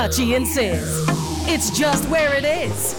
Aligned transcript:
Hutchie 0.00 0.34
and 0.34 0.48
Sis. 0.48 1.04
It's 1.46 1.68
just 1.78 2.08
where 2.08 2.34
it 2.34 2.46
is. 2.46 2.94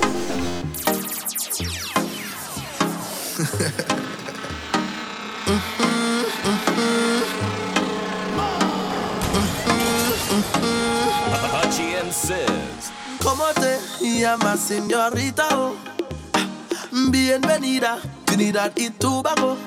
mm-hmm, 5.49 6.21
Sis. 12.11 12.91
¿Cómo 13.23 13.45
te 13.55 13.79
llamas, 14.19 14.59
señorita? 14.59 15.47
Oh? 15.53 15.73
Bienvenida, 17.09 17.97
Trinidad 18.25 18.73
y 18.75 18.91
Tobago. 18.91 19.57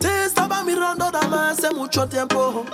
Te 0.00 0.24
estaba 0.24 0.64
mirando 0.64 1.10
dame 1.10 1.36
hace 1.50 1.70
mucho 1.70 2.08
tiempo. 2.08 2.64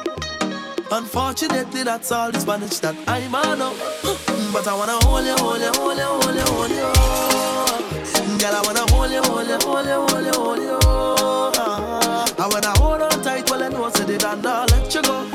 Unfortunately, 0.96 1.82
that's 1.82 2.12
all 2.12 2.30
the 2.30 2.38
Spanish 2.38 2.78
that 2.78 2.94
I'm 3.08 3.34
on. 3.34 3.58
But 4.52 4.68
I 4.68 4.74
wanna 4.74 4.92
hold 5.04 5.24
you, 5.26 5.34
hold 5.34 5.60
you, 5.60 5.72
hold 5.74 5.98
you, 5.98 6.04
hold 6.04 6.36
you, 6.36 6.44
hold 6.54 6.70
you. 6.70 8.38
Girl, 8.38 8.54
I 8.54 8.62
wanna 8.64 8.86
hold 8.92 9.10
you, 9.10 9.20
hold 9.22 9.48
you, 9.48 9.58
hold 9.66 9.86
you, 9.86 9.98
hold 10.06 10.24
you, 10.24 10.32
hold 10.38 10.58
you. 10.58 10.78
I 12.38 12.48
wanna 12.48 12.78
hold 12.78 13.02
on 13.02 13.22
tight, 13.24 13.50
well 13.50 13.64
I 13.64 13.68
know 13.70 13.84
I 13.86 13.90
said 13.90 14.08
it 14.08 14.24
and 14.24 14.46
I'll 14.46 14.66
let 14.66 14.94
you 14.94 15.02
go. 15.02 15.33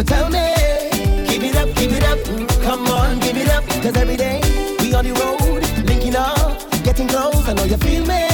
So 0.00 0.04
tell 0.04 0.30
me, 0.30 0.54
give 1.28 1.44
it 1.44 1.56
up, 1.56 1.68
give 1.74 1.92
it 1.92 2.02
up. 2.04 2.18
Come 2.62 2.86
on, 2.86 3.18
give 3.18 3.36
it 3.36 3.50
up. 3.50 3.66
Cause 3.82 3.94
every 3.98 4.16
day 4.16 4.40
we 4.80 4.94
on 4.94 5.04
the 5.04 5.12
road, 5.12 5.60
linking 5.86 6.16
up, 6.16 6.58
getting 6.82 7.06
close. 7.06 7.46
I 7.46 7.52
know 7.52 7.64
you 7.64 7.76
feel 7.76 8.06
me. 8.06 8.26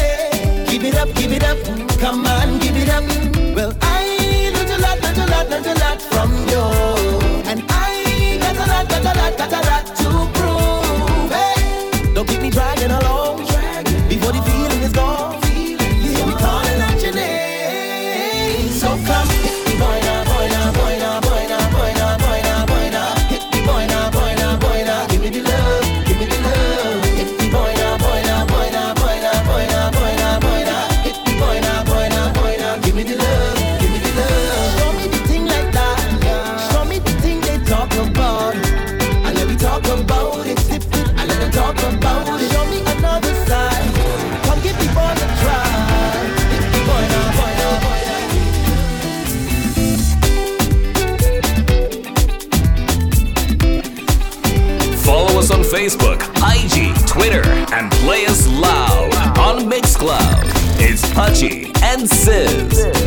give 0.71 0.84
it 0.84 0.94
up, 0.94 1.12
give 1.16 1.32
it 1.32 1.43
up. 1.43 1.59
Come 1.99 2.25
on, 2.25 2.60
give 2.60 2.77
it 2.77 2.88
up. 2.88 3.03
Well, 3.56 3.75
I 3.82 4.53
learned 4.54 4.71
a 4.71 4.78
lot, 4.78 5.03
learned 5.03 5.19
a 5.19 5.27
lot, 5.27 5.50
learned 5.50 5.66
a 5.66 5.75
lot 5.75 6.00
from 6.03 6.31
you. 6.47 6.62
And 7.50 7.65
I 7.69 8.38
got 8.41 8.54
a 8.54 8.71
lot, 8.71 8.88
got 8.88 9.03
a 9.03 9.19
lot, 9.19 9.37
got 9.37 9.53
a 9.53 9.60
lot 9.69 9.96
Hachi 61.16 61.72
and 61.83 62.07
Sis. 62.07 63.05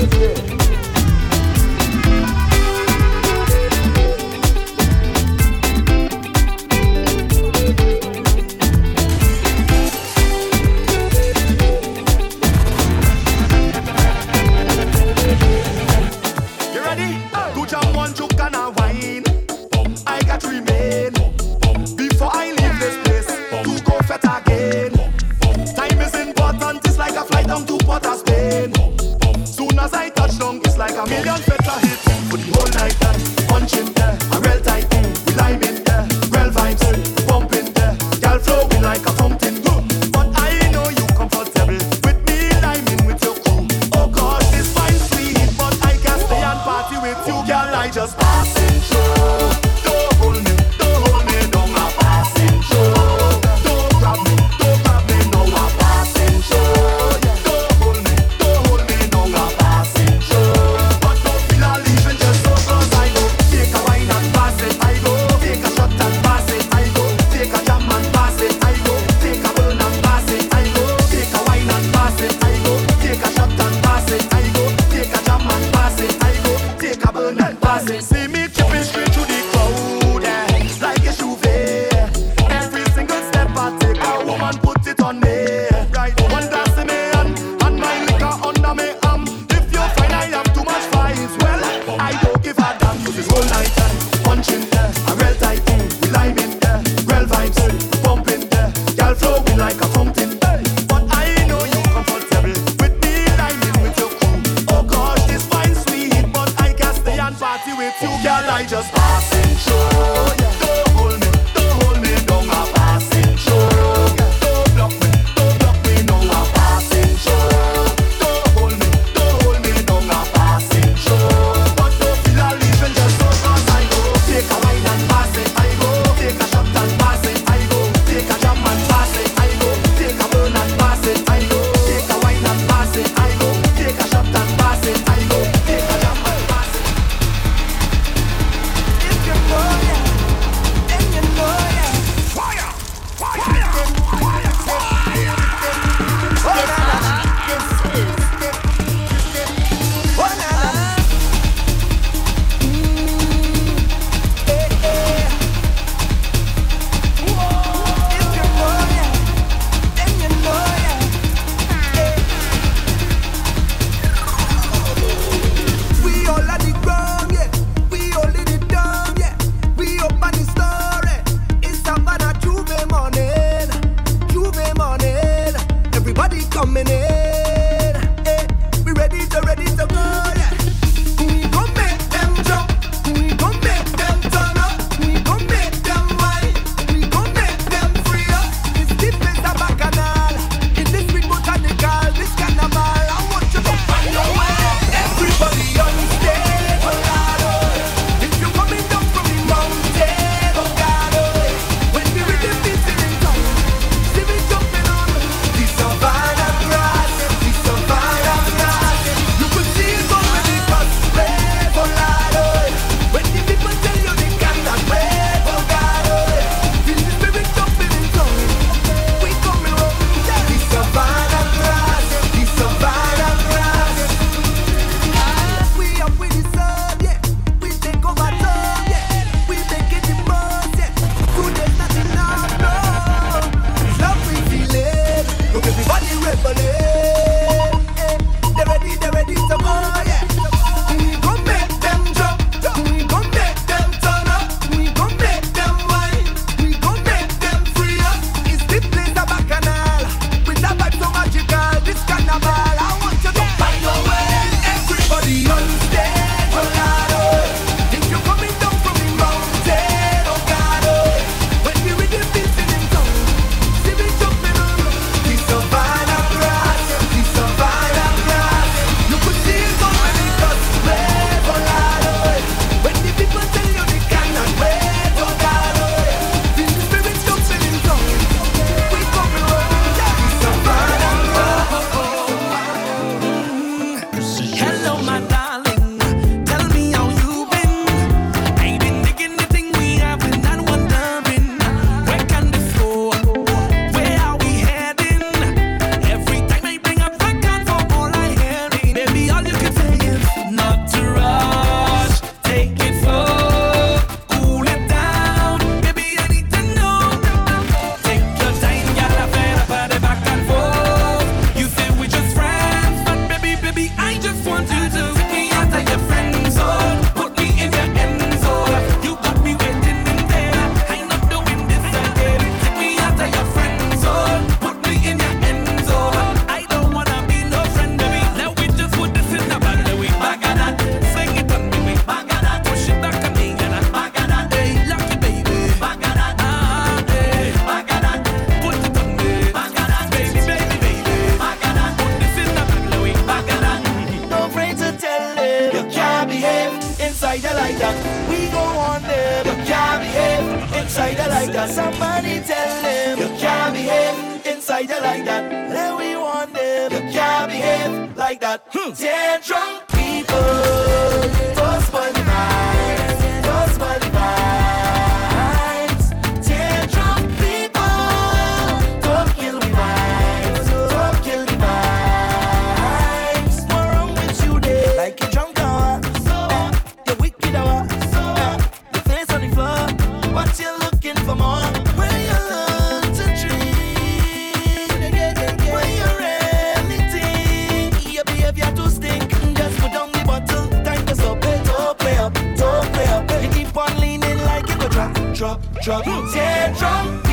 Drop, 395.81 396.03
drop. 396.03 396.33
Tantrum 396.33 397.17
people, 397.17 397.28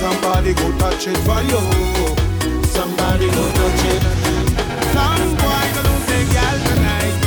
Somebody 0.00 0.54
go 0.54 0.78
touch 0.78 1.06
it 1.06 1.16
for 1.18 1.40
you. 1.42 1.60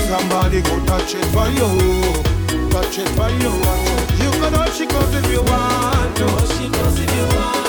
Somebody 0.07 0.61
go 0.61 0.85
touch 0.85 1.15
it 1.15 1.25
for 1.25 1.47
you. 1.49 2.18
It 2.91 3.07
for 3.09 3.29
you. 3.29 3.51
Can 4.41 4.53
hold 4.53 4.73
she 4.73 4.87
goes 4.87 5.13
if 5.13 5.31
you 5.31 5.43
want 5.43 6.17
to. 6.17 6.27
She 6.57 6.67
goes 6.69 6.99
if 6.99 7.15
you 7.15 7.37
want. 7.37 7.68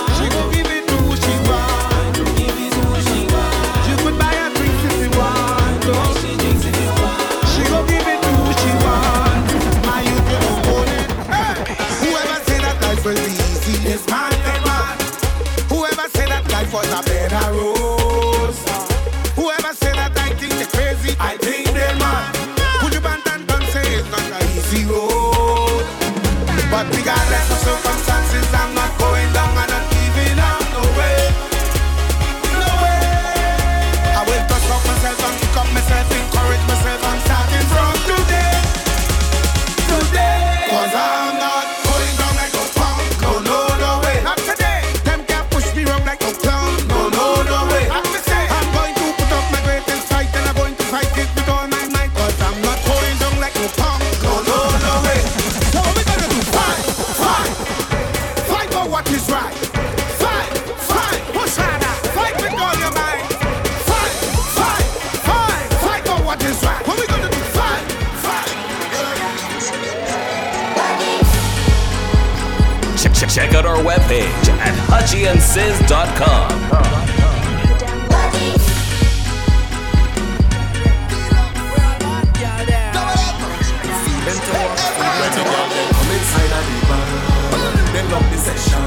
Session. 88.38 88.82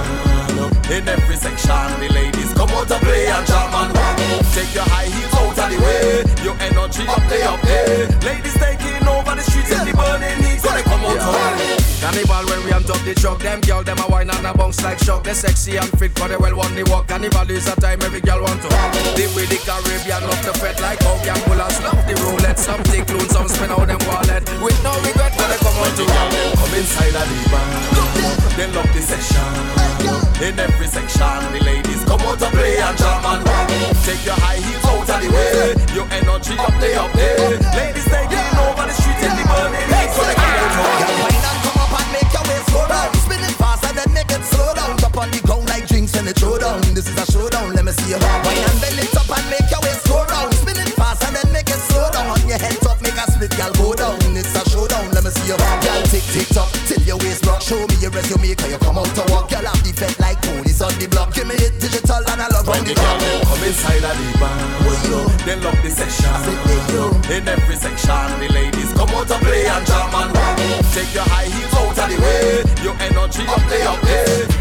In 0.89 1.08
every 1.08 1.36
section, 1.36 1.99
the 1.99 2.10
ladies 2.13 2.54
come 2.54 2.69
out 2.69 2.88
to 2.88 2.97
play 2.99 3.28
and 3.28 3.45
jam 3.45 3.73
and. 3.73 3.93
Take 4.54 4.73
your 4.73 4.86
high 4.86 5.08
heels 5.08 5.33
out 5.73 5.81
of 5.81 5.81
the 5.81 5.86
way. 5.86 6.43
Your 6.43 6.55
energy 6.59 7.07
up 7.07 7.23
there, 7.29 7.47
up 7.47 7.62
there. 7.62 8.07
Ladies 8.21 8.53
taking 8.55 9.07
over 9.07 9.36
the 9.36 9.41
streets 9.41 9.71
in 9.71 9.86
the 9.88 9.93
burning 9.95 10.38
heat. 10.43 10.59
So 10.59 10.69
they 10.69 10.83
come 10.83 11.01
out 11.01 11.17
to 11.17 11.29
rock. 11.31 11.83
Carnival 12.03 12.45
when 12.51 12.65
we 12.65 12.71
on 12.73 12.83
top 12.83 12.99
the 13.05 13.15
truck, 13.15 13.39
them 13.39 13.62
girl 13.62 13.83
them 13.83 13.97
a 13.99 14.07
wine 14.12 14.29
and 14.29 14.45
a 14.45 14.53
bounce 14.53 14.83
like 14.83 14.99
shock. 14.99 15.23
They 15.23 15.33
sexy 15.33 15.77
and 15.77 15.89
fit, 15.97 16.13
cause 16.15 16.29
they 16.29 16.38
well 16.38 16.55
want 16.55 16.75
the 16.75 16.83
walk. 16.91 17.07
Carnival 17.07 17.49
is 17.49 17.67
a 17.67 17.75
time 17.79 18.01
every 18.03 18.19
girl 18.21 18.43
want 18.43 18.62
to 18.62 18.67
rock. 18.67 18.91
They 19.15 19.27
with 19.31 19.49
the 19.49 19.59
Caribbean 19.63 20.23
love 20.27 20.41
to 20.43 20.53
fret 20.59 20.79
like 20.81 20.99
how 21.01 21.15
young 21.23 21.41
bullets 21.47 21.79
love 21.81 22.01
the 22.07 22.15
roulette. 22.21 22.59
Some 22.59 22.83
take 22.83 23.09
loans, 23.09 23.31
some 23.31 23.47
spend 23.47 23.71
out 23.71 23.88
them 23.88 24.03
wallet. 24.07 24.43
With 24.59 24.79
no 24.83 24.91
regret, 24.99 25.31
when 25.39 25.49
they 25.49 25.59
come 25.63 25.77
out 25.79 25.95
to 25.95 26.03
rock. 26.03 26.29
Come 26.59 26.73
inside 26.75 27.15
of 27.15 27.25
the 27.27 27.38
bar. 27.49 27.67
They 28.57 28.67
love 28.67 28.91
the 28.93 29.01
session. 29.01 30.02
In 30.41 30.60
every 30.60 30.88
section, 30.88 31.54
the 31.54 31.62
ladies 31.63 32.04
come 32.06 32.19
out 32.22 32.39
to 32.39 32.50
play 32.50 32.78
and 32.78 32.98
jam 32.98 33.24
and 33.26 33.48
rock. 33.48 33.69
Take 34.04 34.26
your 34.26 34.36
high 34.36 34.58
heels 34.58 34.86
out 34.86 35.10
of 35.10 35.22
the 35.22 35.30
way. 35.30 35.76
Your 35.96 36.08
energy 36.12 36.58
up 36.58 36.74
there, 36.82 37.00
up 37.00 37.13
there. 37.13 37.60
Ladies 37.78 38.06
they 38.06 38.26
taking 38.28 38.58
over 38.60 38.84
the 38.84 38.93
street 38.93 39.22
in 39.24 39.32
the 39.38 39.46
burning 39.48 39.88
heat. 39.88 40.10
So 40.12 40.24
they 40.26 40.36
come 40.36 40.52
out 40.52 40.72
to 40.74 41.54
rock. 41.54 41.62
Inside 63.84 64.04
of 64.04 64.17
the 64.17 64.39
bar. 64.39 64.63
They 65.46 65.56
love 65.60 65.82
the 65.84 65.89
session. 65.89 66.32
In 67.32 67.48
every 67.48 67.76
section, 67.76 68.39
the 68.39 68.48
ladies 68.54 68.93
come 68.93 69.10
out 69.10 69.28
to 69.28 69.38
play 69.39 69.67
and 69.67 69.86
jam 69.86 70.13
and 70.15 70.36
rock. 70.36 70.58
Take 70.93 71.13
your 71.13 71.24
high 71.28 71.46
heels 71.46 71.74
out 71.74 71.98
of 71.98 72.10
the 72.10 72.17
way. 72.22 72.63
Your 72.84 72.96
energy 73.00 73.43
up 73.48 73.62
there, 73.69 73.88
up 73.88 74.02
there. 74.02 74.52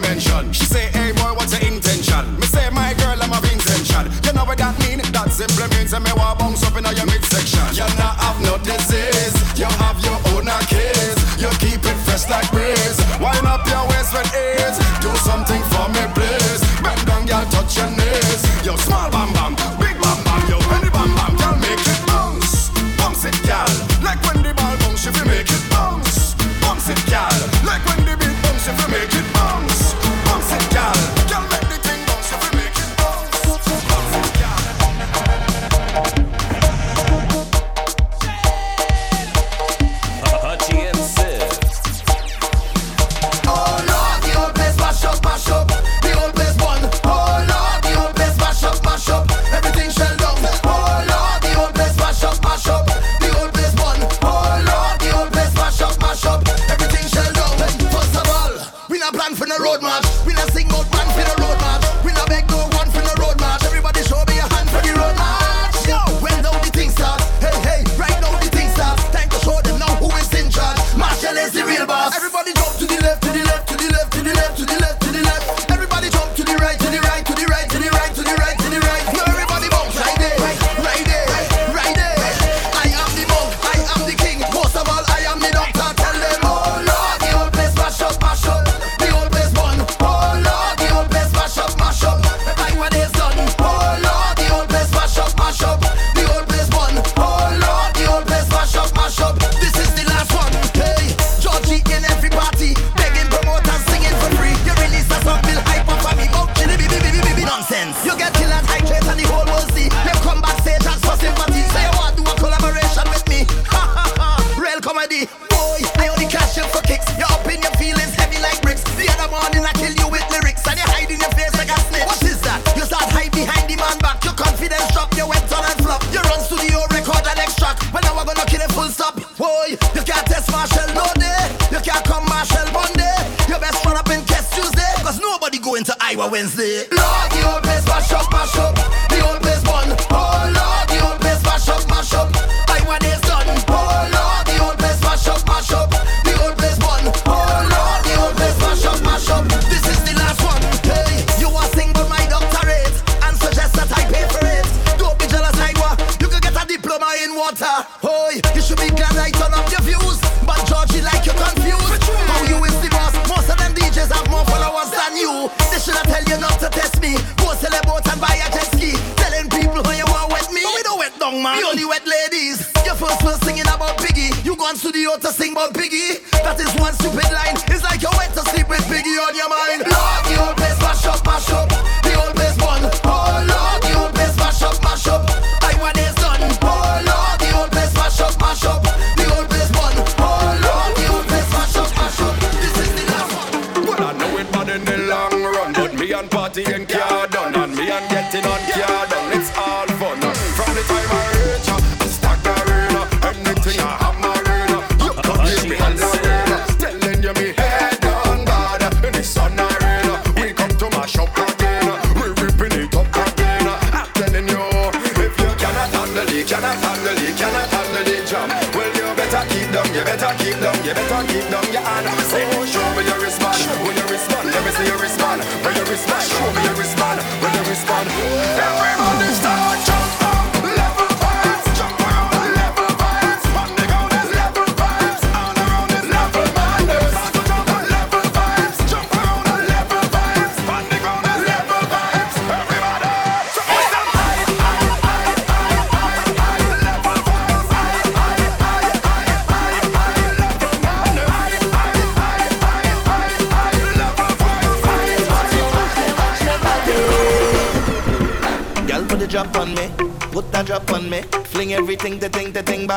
dimension. 0.00 0.52
She 0.52 0.64
say, 0.64 0.86
hey 0.92 1.12
boy, 1.12 1.34
what's 1.34 1.52
your 1.52 1.62
intention? 1.72 2.24
Me 2.38 2.46
say, 2.46 2.68
my 2.70 2.94
girl, 2.94 3.18
I'm 3.20 3.32
a 3.32 3.38
intention. 3.50 4.06
You 4.24 4.32
know 4.32 4.44
what 4.44 4.58
that 4.58 4.78
mean? 4.80 4.98
That 5.12 5.30
simply 5.30 5.66
means 5.76 5.90
that 5.90 6.02
me 6.02 6.12
want 6.14 6.38
bounce 6.38 6.62
up 6.62 6.76
in 6.76 6.84
your 6.84 7.07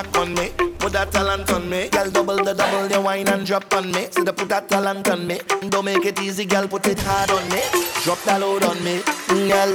back 0.04 0.18
on 0.18 0.34
me. 0.34 0.50
Put 0.80 0.94
that 0.94 1.12
talent 1.12 1.52
on 1.52 1.70
me. 1.70 1.90
Girl, 1.90 2.10
double 2.10 2.38
the 2.38 2.54
double, 2.54 2.88
the 2.88 3.00
wine 3.00 3.28
and 3.28 3.46
drop 3.46 3.74
on 3.74 3.92
me. 3.92 4.08
See 4.12 4.24
the 4.24 4.34
put 4.34 4.50
that 4.50 4.70
talent 4.70 5.08
on 5.10 5.28
me. 5.28 5.40
Don't 5.70 5.86
make 5.86 6.06
it 6.06 6.20
easy, 6.22 6.46
girl, 6.46 6.68
put 6.68 6.88
it 6.88 7.00
hard 7.00 7.32
on 7.32 7.48
me. 7.50 7.62
Drop 8.04 8.22
that 8.24 8.42
load 8.42 8.64
on 8.64 8.84
me, 8.84 9.02
girl. 9.28 9.72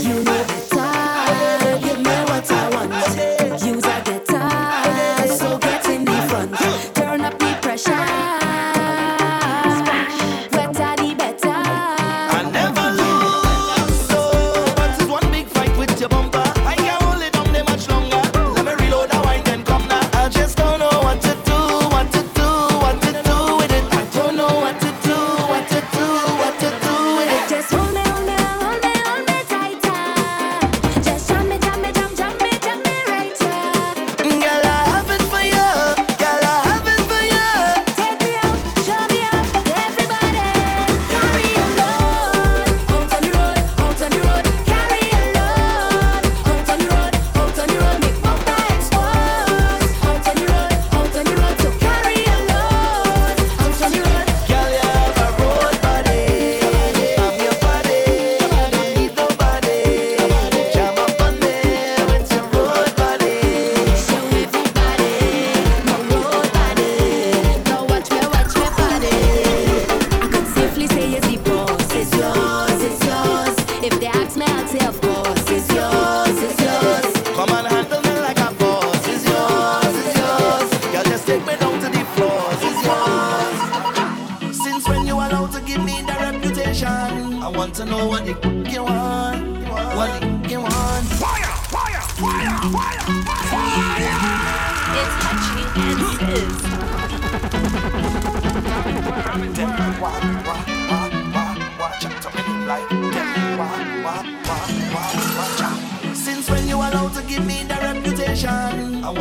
You 0.00 0.22
know 0.24 0.44
the 0.44 0.66
time, 0.70 1.80
give 1.82 1.98
me 1.98 2.16
what 2.28 2.50
I 2.50 2.70
want. 2.70 3.31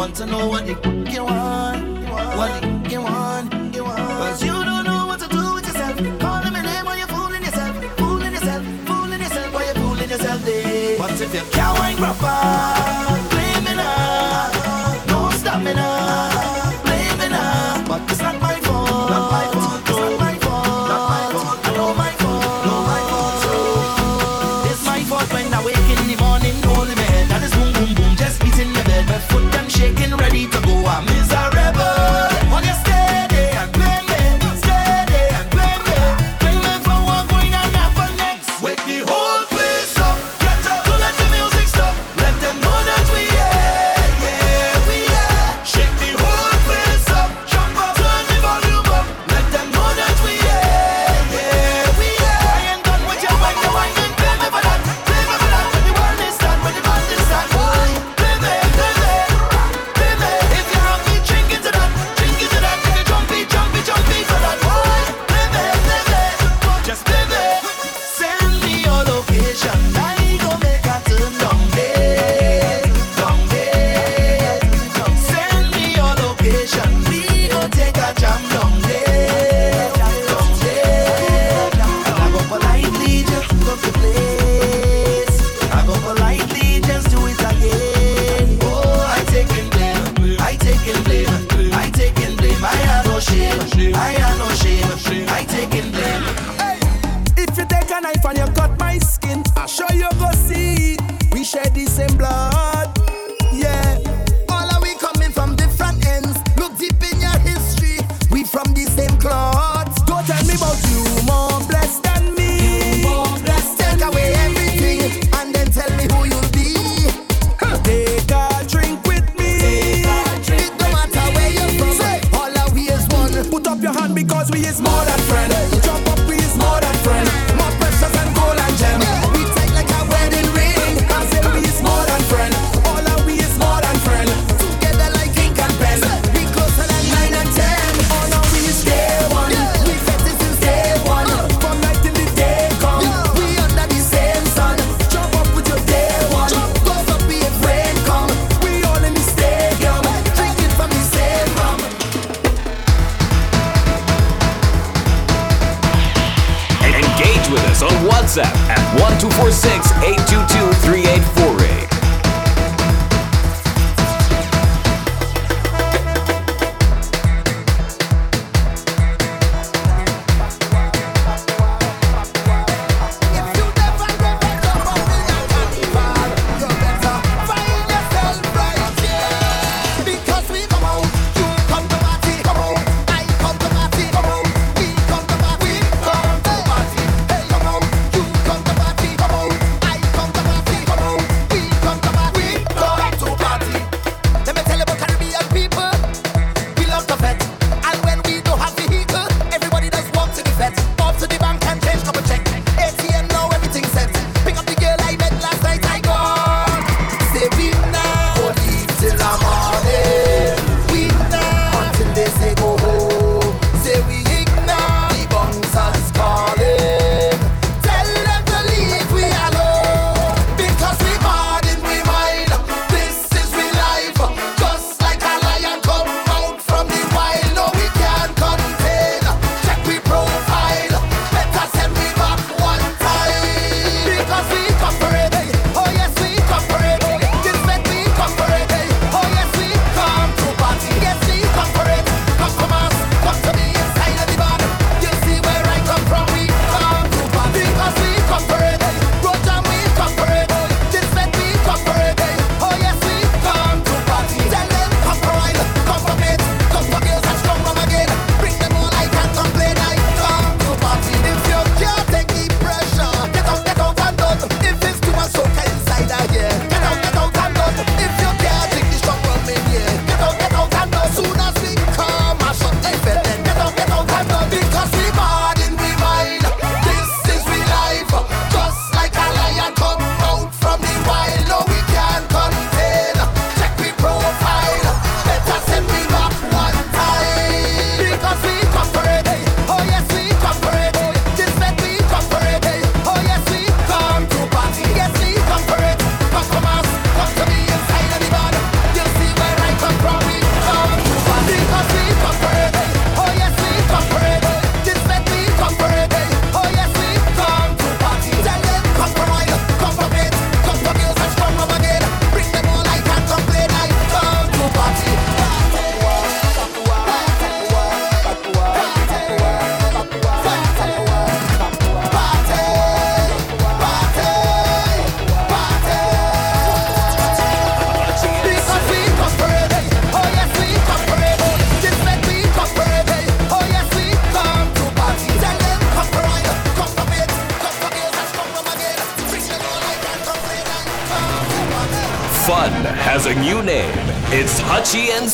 want 0.01 0.15
to 0.15 0.25
know 0.25 0.47
what 0.47 0.65
the 0.65 0.73
you 1.11 1.23
want, 1.23 2.09
what 2.09 2.59
the 2.59 2.89
you 2.89 3.01
want, 3.01 3.75
you 3.75 3.83
want. 3.83 3.99
Cause 3.99 4.43
you 4.43 4.51
don't 4.51 4.83
know 4.83 5.05
what 5.05 5.19
to 5.19 5.27
do 5.27 5.53
with 5.53 5.67
yourself. 5.67 5.95
Calling 6.19 6.53
my 6.53 6.61
name 6.63 6.85
while 6.85 6.97
you're 6.97 7.05
fooling 7.05 7.43
yourself, 7.43 7.75
fooling 7.97 8.33
yourself, 8.33 8.65
fooling 8.87 9.21
yourself, 9.21 9.53
while 9.53 9.63
you're 9.63 9.75
fooling 9.75 10.09
yourself. 10.09 10.43
There. 10.43 10.97
What 10.97 11.21
if 11.21 11.35
you 11.35 11.41
can't 11.51 11.77
wine 11.77 11.97
proper? 11.97 13.10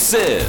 Hachi 0.08 0.47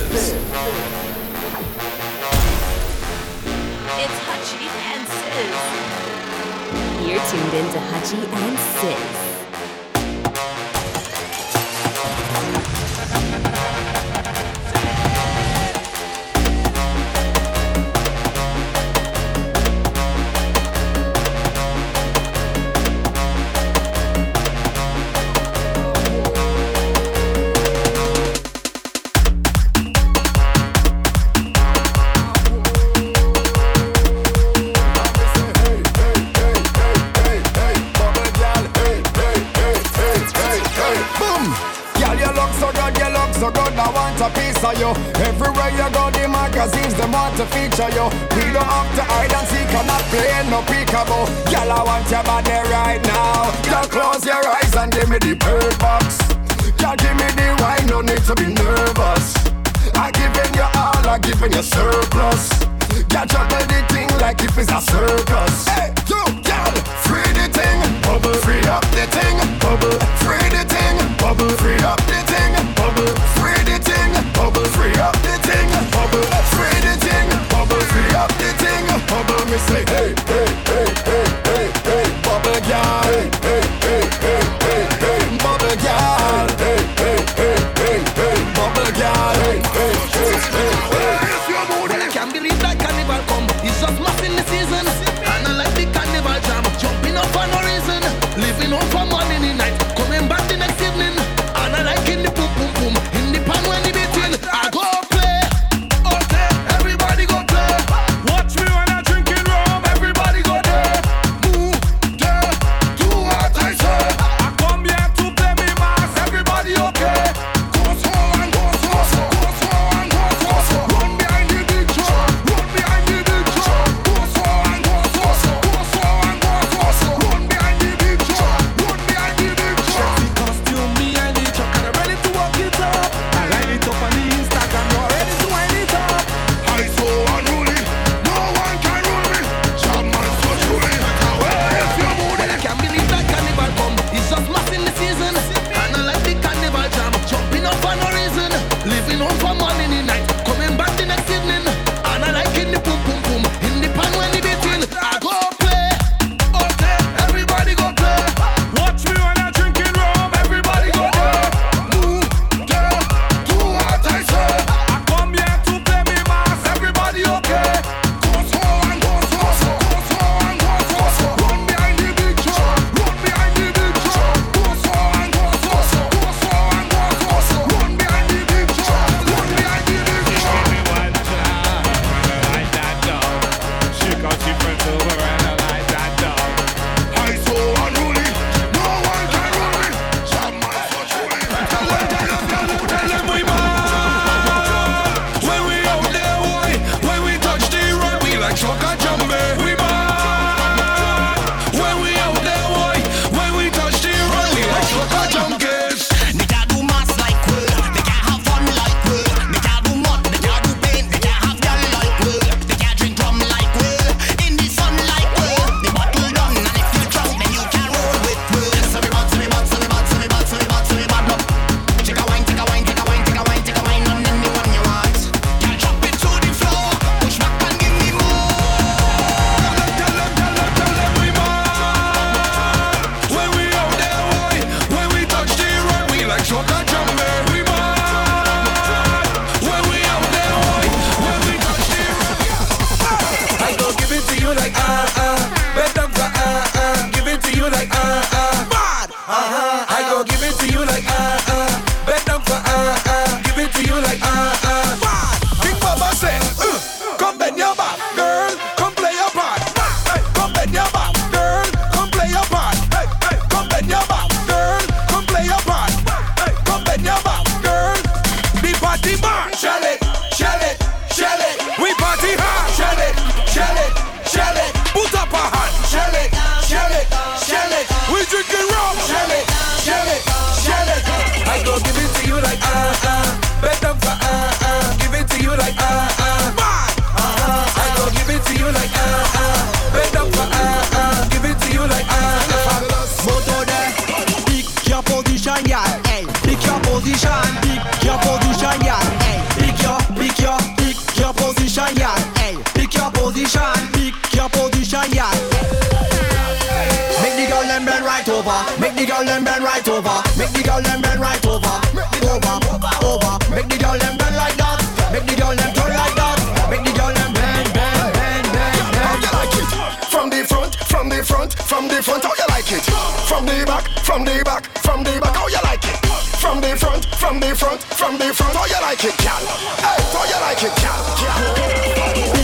over, 308.39 308.63
make 308.79 308.95
the 308.95 309.05
girl 309.07 309.25
them 309.25 309.43
bend 309.43 309.65
right 309.65 309.87
over, 309.89 310.17
make 310.39 310.53
the 310.55 310.63
girl 310.63 310.81
them 310.81 311.03
bend 311.03 311.21
right 311.21 311.45
over, 311.47 311.75
over, 312.23 312.95
over. 313.03 313.35
Make 313.51 313.69
the 313.69 313.79
girl 313.79 313.99
them 313.99 314.15
bend 314.17 314.37
like 314.37 314.55
that, 314.57 314.79
make 315.11 315.27
the 315.27 315.35
girl 315.35 315.55
them 315.55 315.71
turn 315.75 315.91
like 315.91 316.15
that, 316.15 316.39
make 316.71 316.85
the 316.87 316.93
girl 316.95 317.11
them 317.11 317.33
bend, 317.35 317.67
bend, 317.75 318.15
bend, 318.15 318.47
bend, 318.55 318.87
bend. 318.95 319.19
you 319.27 319.33
like 319.35 319.55
it? 319.59 319.69
From 320.07 320.31
the 320.31 320.41
front, 320.47 320.75
from 320.87 321.09
the 321.09 321.19
front, 321.25 321.53
from 321.67 321.89
the 321.89 321.99
front, 322.03 322.23
how 322.23 322.35
you 322.39 322.47
like 322.49 322.71
it? 322.71 322.85
From 323.27 323.43
the 323.47 323.59
back, 323.67 323.85
from 324.07 324.25
the 324.25 324.43
back, 324.45 324.63
from 324.79 325.03
the 325.03 325.19
back, 325.19 325.35
how 325.35 325.49
you 325.49 325.63
like 325.67 325.83
it? 325.83 325.99
From 326.39 326.61
the 326.61 326.77
front, 326.79 327.07
from 327.19 327.41
the 327.41 327.51
front, 327.57 327.83
from 327.83 328.19
the 328.19 328.31
front, 328.31 328.55
how 328.55 328.67
you 328.71 328.81
like 328.87 329.03
it, 329.03 329.17
gal? 329.19 329.43
Hey, 329.83 329.99
how 330.15 330.25
you 330.31 330.39
like 330.47 330.63
it, 330.63 330.75
gal? 330.79 332.38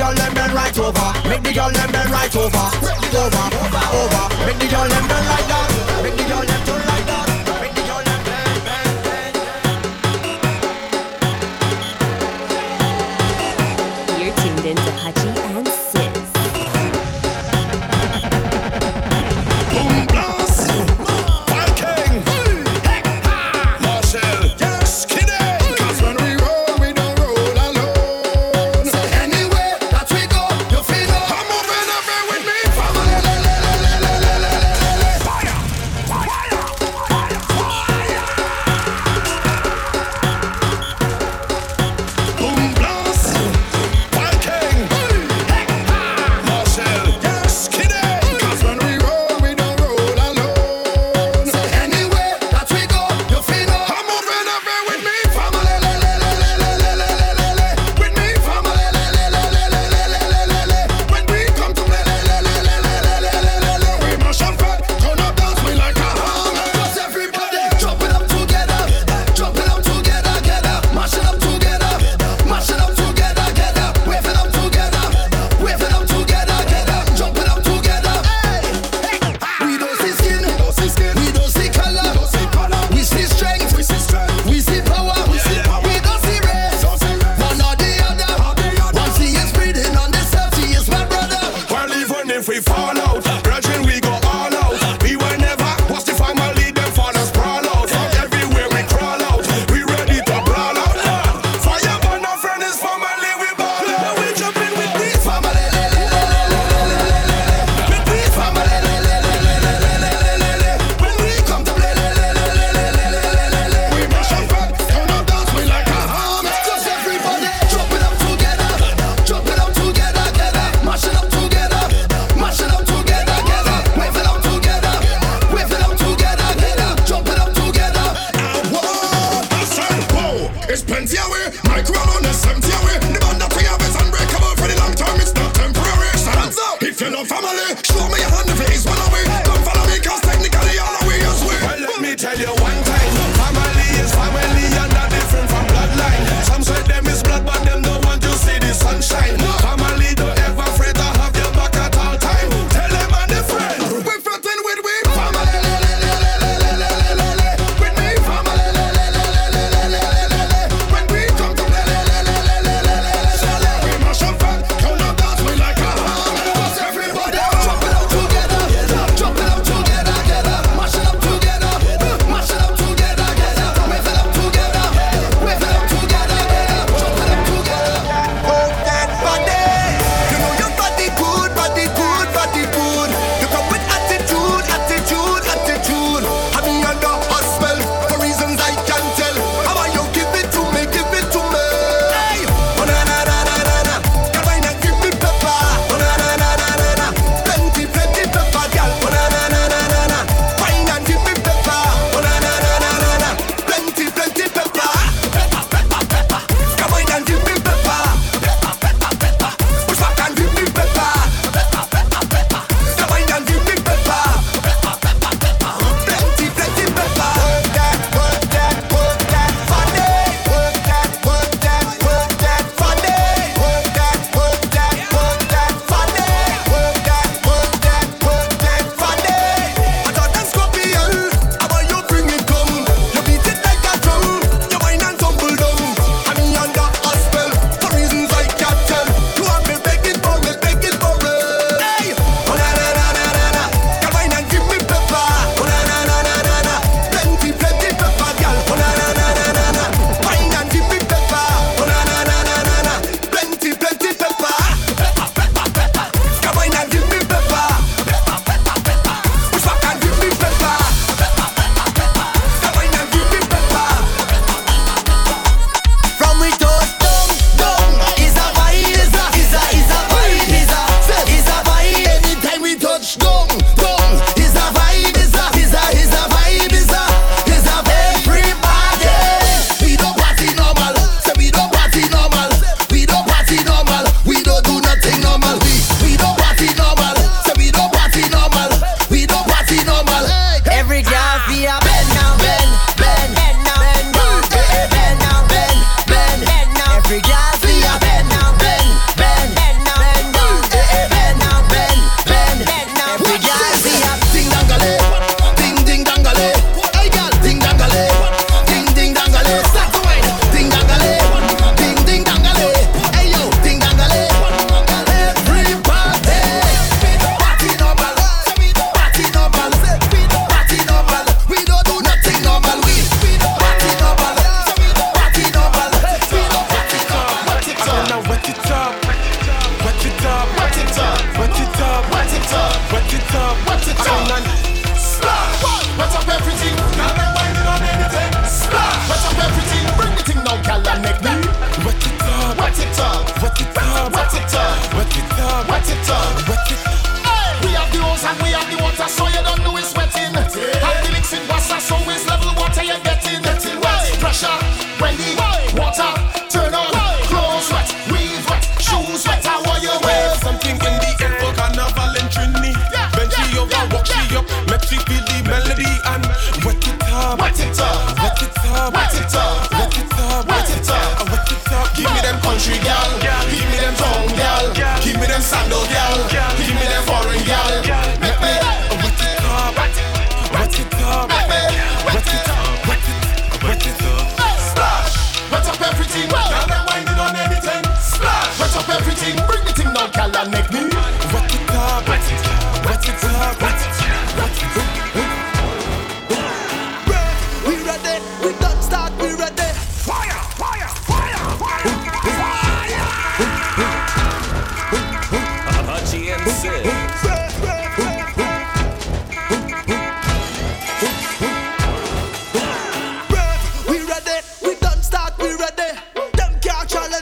Girl 0.00 0.14
them 0.14 0.32
bend 0.32 0.52
right 0.54 0.78
over, 0.78 1.28
make 1.28 1.42
the 1.42 1.52
girl 1.52 1.70
them 1.70 1.92
bend 1.92 2.10
right 2.10 2.34
over, 2.34 2.64
over, 3.20 3.46
over. 4.00 4.24
Make 4.46 4.58
the 4.58 4.68
girl 4.72 4.88
them 4.88 5.08
bend 5.08 5.26
like 5.28 5.39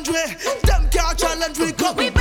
we, 0.08 0.34
them 0.62 0.88
can't 0.90 1.18
challenge 1.18 1.58
we. 1.58 1.72
Brave, 1.72 1.96
we 1.96 2.17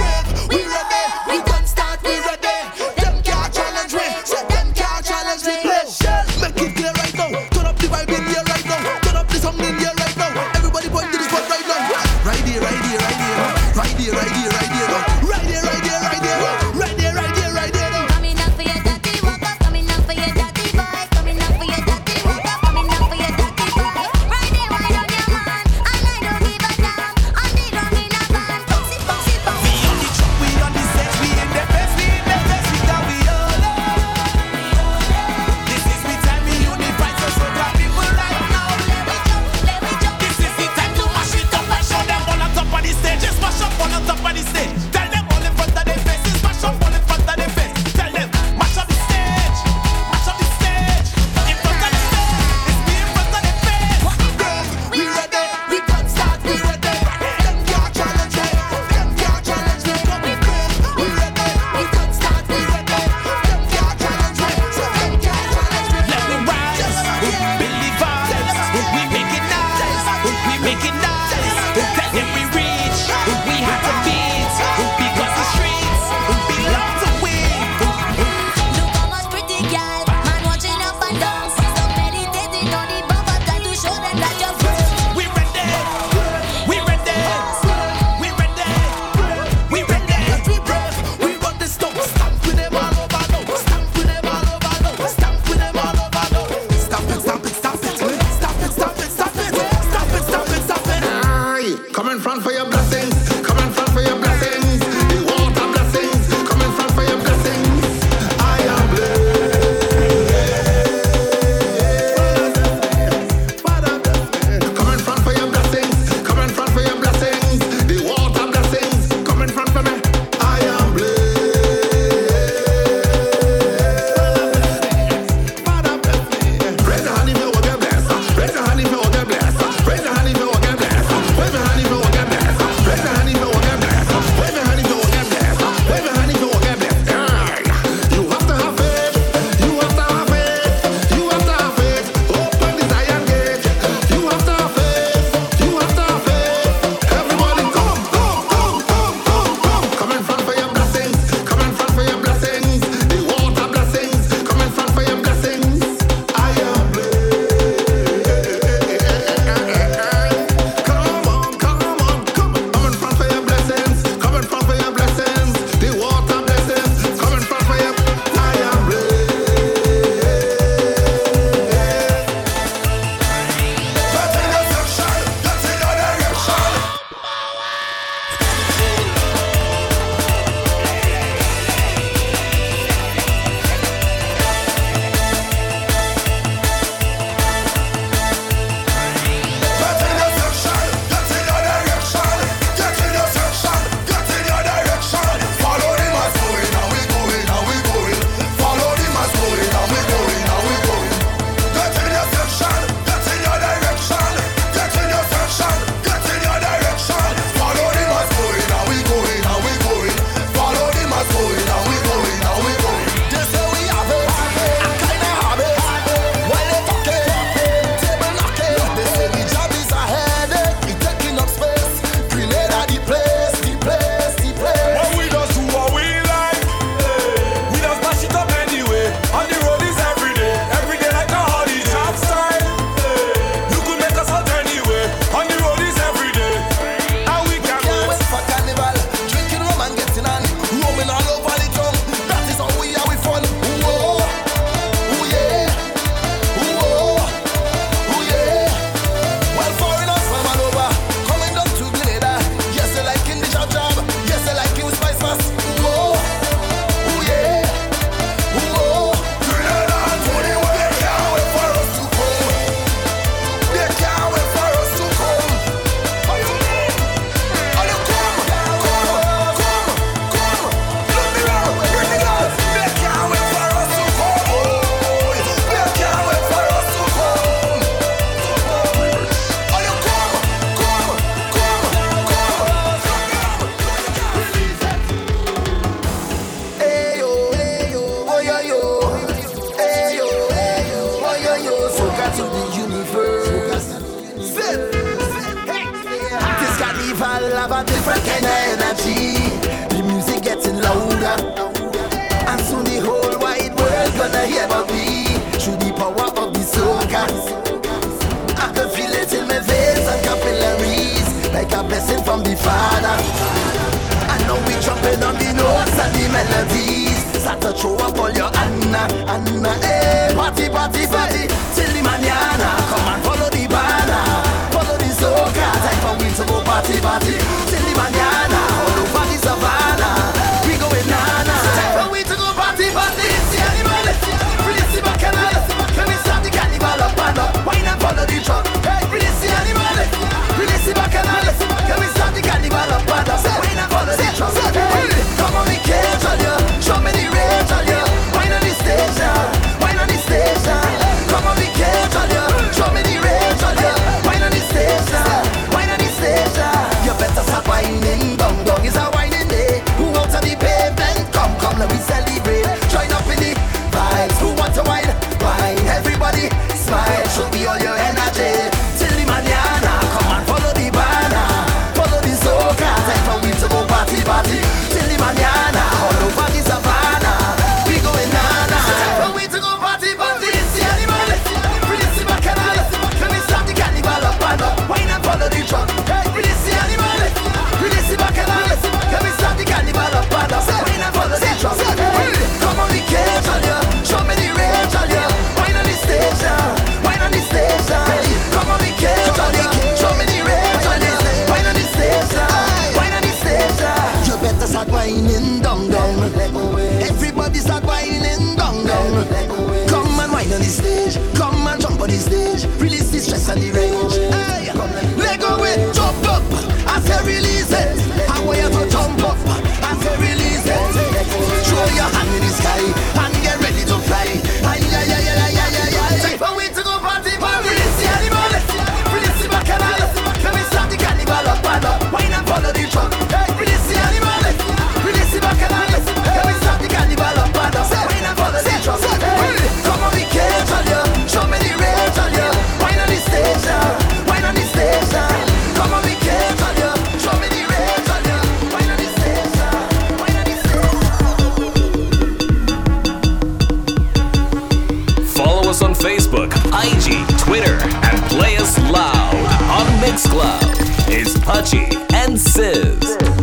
Facebook, 456.00 456.54
IG, 456.74 457.28
Twitter, 457.39 457.80
and 458.06 458.22
play 458.30 458.58
us 458.58 458.78
loud 458.80 459.36
on 459.70 459.86
Mixcloud. 460.02 460.76
It's 461.10 461.38
Pudgy 461.39 461.88
and 462.14 462.39
Sizz. 462.39 463.37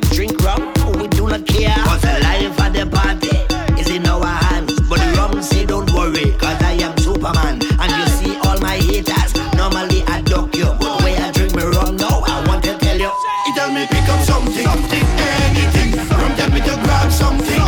up, 0.00 0.10
drink 0.12 0.42
rum, 0.42 0.72
we 0.98 1.08
do 1.08 1.26
not 1.28 1.46
care. 1.46 1.74
Cause 1.84 2.02
the 2.02 2.18
life 2.22 2.58
of 2.60 2.72
the 2.72 2.86
party 2.86 3.36
is 3.80 3.88
in 3.90 4.06
our 4.06 4.24
hands. 4.24 4.72
But 4.88 4.98
the 4.98 5.16
rum 5.16 5.42
say 5.42 5.66
don't 5.66 5.90
worry, 5.92 6.32
cause 6.38 6.60
I 6.62 6.72
am 6.80 6.96
Superman. 6.98 7.60
And 7.80 7.90
you 7.92 8.06
see 8.18 8.36
all 8.44 8.58
my 8.60 8.76
haters, 8.76 9.34
normally 9.54 10.02
I 10.06 10.22
duck 10.22 10.54
you. 10.56 10.66
But 10.80 11.02
when 11.02 11.22
I 11.22 11.30
drink 11.32 11.54
my 11.54 11.64
rum 11.64 11.96
now, 11.96 12.22
I 12.26 12.44
want 12.46 12.64
to 12.64 12.76
tell 12.78 12.98
you. 12.98 13.10
It 13.46 13.54
tell 13.54 13.72
me 13.72 13.86
pick 13.86 14.08
up 14.08 14.22
something, 14.24 14.64
something, 14.64 15.04
anything. 15.46 15.92
from 16.06 16.34
tell 16.36 16.50
me 16.50 16.60
to 16.60 16.74
grab 16.84 17.10
something, 17.12 17.62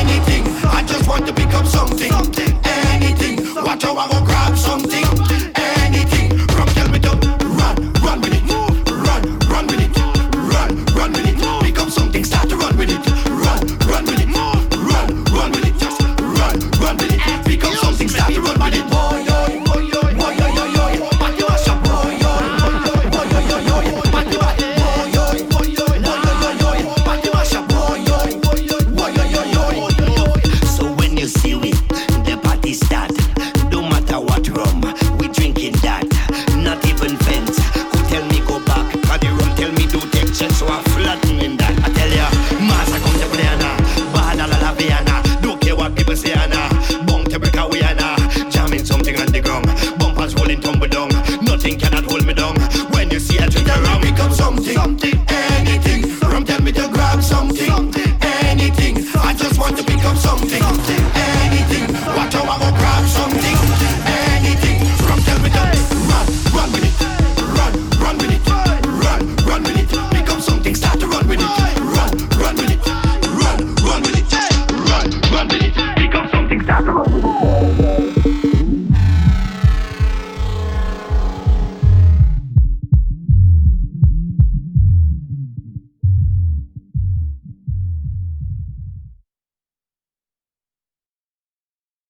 anything. 0.00 0.44
I 0.66 0.84
just 0.86 1.08
want 1.08 1.26
to 1.26 1.32
pick 1.32 1.52
up 1.54 1.66
something. 1.66 2.29